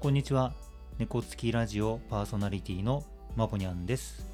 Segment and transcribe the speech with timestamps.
[0.00, 0.54] こんにちは。
[0.98, 3.02] 猫つきラジオパーソナリティの
[3.34, 4.24] まぼにゃんです。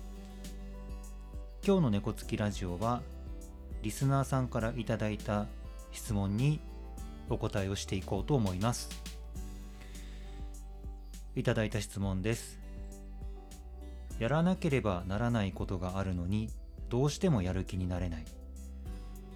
[1.67, 3.01] 今日の猫つきラジオは
[3.80, 5.46] リスナーさんからいただいた
[5.91, 6.61] 質問に
[7.30, 8.91] お答えをしていこうと思います。
[11.35, 12.59] いただいた質問です。
[14.19, 16.51] やらなければならないことがあるのに
[16.91, 18.25] どうしてもやる気になれない。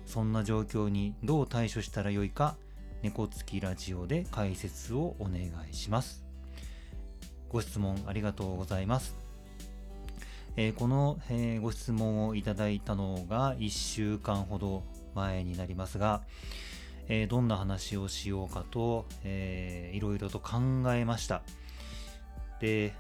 [0.05, 2.59] そんな状況にどう対処したらよいか
[3.01, 6.27] 猫つきラジオで解説をお願いします。
[7.51, 9.16] ご質問ありがとうございます。
[10.57, 14.83] えー、この、えー、ご質問をいただいたのが1週間ほど
[15.15, 16.23] 前になりますが、
[17.09, 20.59] えー、どんな話をしようかと、えー、いろいろと考
[20.93, 21.43] えました。
[22.61, 22.93] で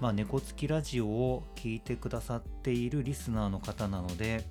[0.00, 4.46] まあ猫つきラジオを聞いてくださっているリスナーの方なので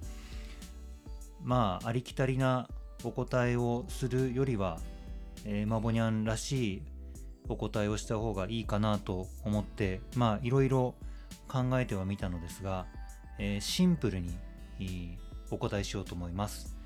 [1.42, 2.68] まあありきたりな
[3.04, 4.80] お答えをするよりは、
[5.46, 6.82] えー、マボニャンらしい
[7.50, 10.96] お答えをした方がいいかなと思ってまあいろいろ
[11.48, 12.86] 考えてはみたのですが、
[13.40, 14.38] えー、シンプルに
[15.52, 16.78] お答えしようと思います、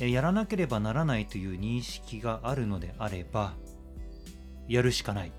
[0.00, 3.54] えー、やらなければならないという認識があるのであれば
[4.68, 5.32] やるしかない。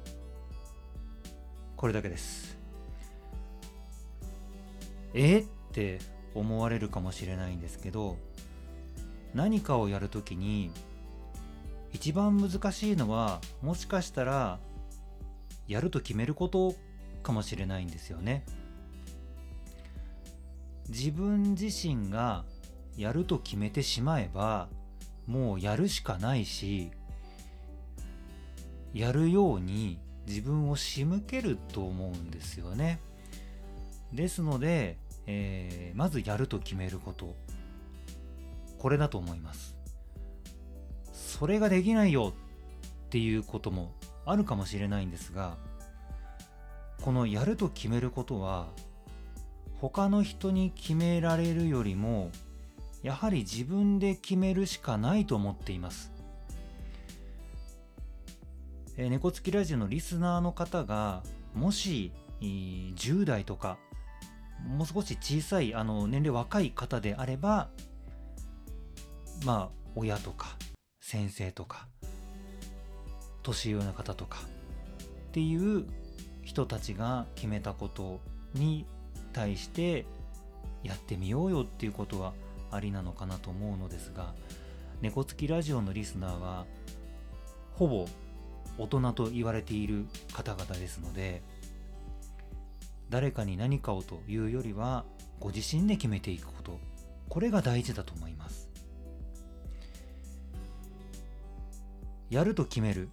[1.75, 2.57] これだけです。
[5.13, 5.99] えって
[6.33, 8.17] 思われるかもしれないんですけど
[9.33, 10.71] 何かをやるときに
[11.93, 14.59] 一番難しいのはもしかしたら
[15.67, 16.75] やると決めること
[17.23, 18.45] かもしれないんですよね。
[20.89, 22.45] 自分自身が
[22.95, 24.69] やると決めてしまえば
[25.25, 26.91] もうやるしかないし
[28.93, 32.99] やるように自分を仕向けると思うんですよね。
[34.13, 37.35] ですので、えー、まずやると決めること。
[38.77, 39.76] これだと思います。
[41.37, 42.33] それができないよ
[43.05, 43.93] っていうことも
[44.25, 45.57] あるかもしれないんですが
[47.01, 48.67] このやると決めることは
[49.79, 52.31] 他の人に決められるよりも
[53.03, 56.11] やはり自分で決めるしかないと思っています。
[58.97, 61.21] え、猫つきラジオのリスナーの方が
[61.53, 62.11] もし
[62.41, 63.77] 10代とか
[64.65, 67.69] もう少し小さいあの年齢若い方であれば
[69.45, 70.57] まあ親とか
[71.07, 71.87] 先生とか
[73.41, 74.39] 年上の方とか
[75.29, 75.85] っていう
[76.43, 78.19] 人たちが決めたこと
[78.53, 78.85] に
[79.31, 80.05] 対して
[80.83, 82.33] やってみようよっていうことは
[82.71, 84.33] ありなのかなと思うのですが
[84.99, 86.65] 猫つきラジオのリスナーは
[87.75, 88.05] ほぼ
[88.77, 91.41] 大人と言われている方々ですので
[93.09, 95.05] 誰かに何かをというよりは
[95.39, 96.77] ご自身で決めていくこと。
[97.29, 98.66] これが大事だと思います。
[102.29, 103.09] やると決める。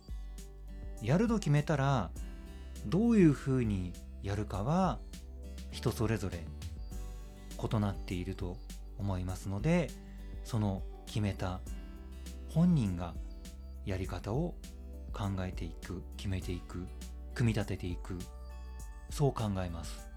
[1.02, 2.10] やると決めたら
[2.86, 3.92] どういうふうに
[4.22, 4.98] やるかは
[5.70, 6.44] 人それぞれ
[7.62, 8.56] 異なっていると
[8.98, 9.90] 思いますので
[10.44, 11.60] その決めた
[12.48, 13.14] 本人が
[13.84, 14.54] やり方を
[15.12, 16.86] 考えていく決めていく
[17.34, 18.18] 組み立てていく。
[19.10, 20.08] そう考えます。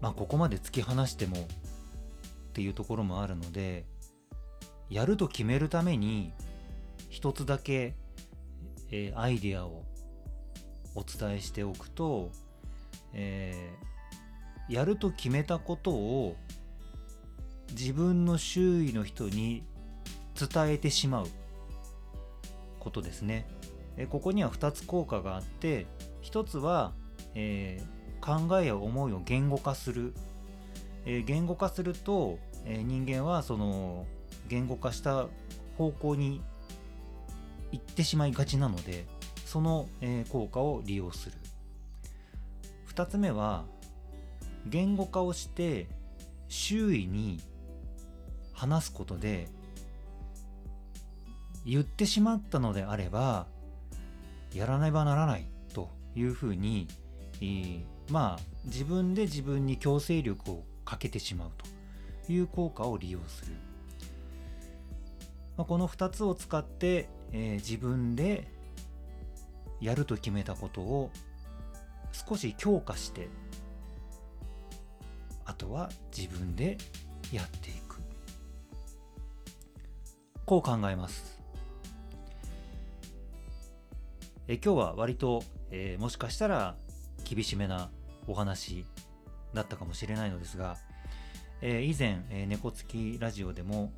[0.00, 1.40] まあここまで突き放してもっ
[2.52, 3.84] ていうところもあるので
[4.90, 6.32] やると決めるために
[7.08, 7.94] 一つだけ、
[8.90, 9.84] えー、アイデアを
[10.94, 12.30] お伝えしておくと、
[13.12, 16.36] えー、やると決めたことを
[17.72, 19.64] 自分の周囲の人に
[20.38, 21.26] 伝えてしまう
[22.78, 23.46] ことですね。
[23.96, 25.86] えここには2つ効果があって
[26.22, 26.92] 1つは、
[27.34, 30.14] えー、考えや思いを言語化する、
[31.06, 34.06] えー、言語化すると、えー、人間はその
[34.48, 35.26] 言語化した
[35.76, 36.42] 方向に
[37.72, 39.06] 行ってしまいがちなので
[39.44, 41.36] その、え、効果を利用する。
[42.92, 43.64] 2つ目は
[44.66, 45.86] 言語化をして
[46.48, 47.40] 周囲に
[48.52, 49.48] 話すことで
[51.64, 53.46] 言ってしまったのであれば
[54.54, 56.88] やらねばならないというふうに、
[57.42, 61.50] え、まあ自分で自分に強制力をかけてしまう
[62.26, 63.65] という効果を利用する。
[65.56, 68.48] まあ、この2つを使って、えー、自分で
[69.80, 71.10] やると決めたことを
[72.12, 73.28] 少し強化して
[75.44, 76.76] あとは自分で
[77.32, 78.00] やっていく。
[80.44, 81.40] こう考えます。
[84.48, 85.42] え今日は割と、
[85.72, 86.76] えー、もしかしたら
[87.24, 87.90] 厳しめな
[88.28, 88.84] お話
[89.54, 90.76] だったかもしれないのですが、
[91.60, 93.92] えー、以前、えー、猫つきラジオでも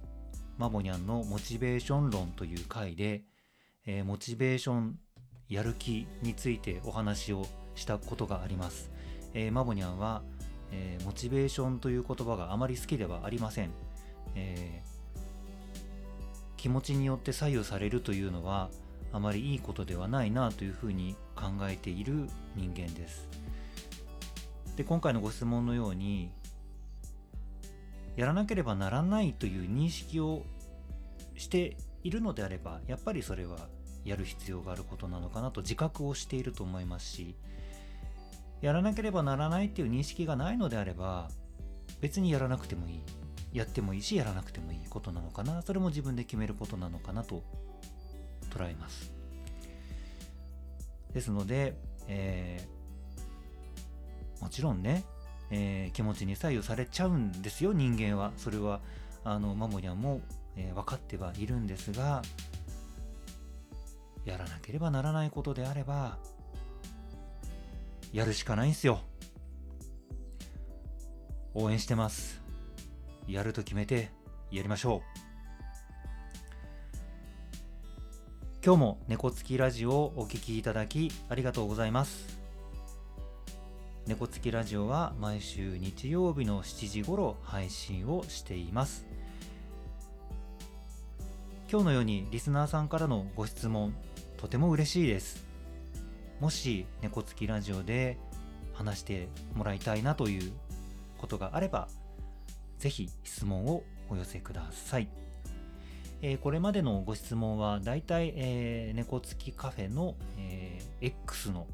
[0.58, 3.22] マボニャンのモチベーション論という回で、
[3.86, 4.98] えー、モチベーション
[5.48, 7.46] やる気についてお話を
[7.76, 8.90] したことがあります、
[9.34, 10.22] えー、マボニャンは、
[10.72, 13.70] えー、モチベーションという言葉があまり好きではありません、
[14.34, 14.82] え
[16.56, 18.68] 気持ちによって左右されるというのは
[19.12, 23.28] あまりいいことではないなというふうに考えている人間です。
[24.76, 26.30] で今回のご質問のように
[28.18, 30.42] やらなければならないという認識を
[31.36, 33.68] しているのであればやっぱりそれは
[34.04, 37.36] やる必要があることなのかなと自覚をしていると思いますし
[38.60, 41.28] やらなければならないっていう認識がないのであれば
[42.00, 43.02] 別にやらなくてもいい
[43.52, 47.44] やってもいいしやらなくてもいいことなのかなそれも自分で決めることなのかなと
[48.50, 49.12] 捉えます。
[51.14, 51.76] ですので、
[52.08, 55.04] えー、もちろんね
[55.50, 58.32] えー、気持ちに左右されちゃうんですよ人間は。
[58.36, 58.80] それは
[59.24, 60.20] あのマモニャンも、
[60.56, 62.22] えー、分かってはいるんですが
[64.24, 66.18] やらなければならないことであれば
[68.12, 69.00] やるしかないんすよ。
[71.54, 72.40] 応援してます。
[73.26, 74.10] やると決めて
[74.50, 75.18] やりましょう。
[78.64, 82.47] 今日も猫つきラジオをお聴きいただきありがとうございます。
[84.08, 89.04] 猫つきラジオは毎週日曜日の7時頃配信をしています。
[91.70, 93.94] 今日のようにリスナーさんからのご質問
[94.38, 95.44] とても嬉しいです。
[96.40, 98.16] もし猫つきラジオで
[98.72, 100.52] 話してもらいたいなという
[101.18, 101.88] ことがあれば
[102.78, 105.08] ぜひ質問をお寄せください、
[106.22, 111.66] えー、これまでのご質問はだいたい、え、猫つきカフェの、えー、X の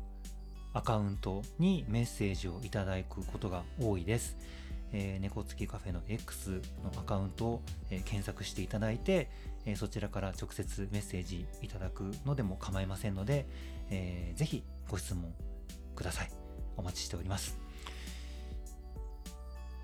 [0.75, 4.37] アカウントにメッセージをいただくことが多いです。
[4.93, 9.31] えー、猫つきカフェの X のアカウントを、えー、検索していただいて、
[9.67, 13.47] えー、そちらから直接メッセージいただくのでも構いませんので、
[13.91, 15.33] えー、ぜひご質問
[15.97, 16.31] ください。
[16.77, 17.59] お待ちしております。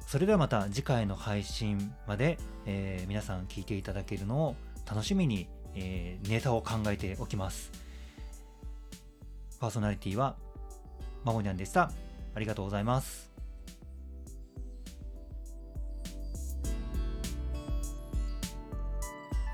[0.07, 2.37] それではまた次回の配信まで、
[2.67, 4.57] えー、皆さん聞いていただけるのを
[4.89, 7.71] 楽しみに、えー、ネタを考えておきます。
[9.61, 10.37] パーソナリティは
[11.25, 11.91] まもにゃんでした。
[12.35, 13.30] ありがとうございます。